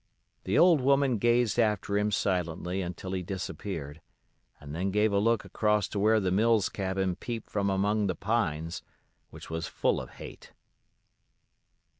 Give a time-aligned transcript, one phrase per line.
[0.45, 4.01] The old woman gazed after him silently until he disappeared,
[4.59, 8.15] and then gave a look across to where the Mills cabin peeped from among the
[8.15, 8.81] pines,
[9.29, 10.53] which was full of hate.